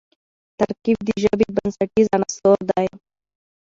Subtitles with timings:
[0.59, 2.87] ترکیب د ژبي بنسټیز عنصر دئ.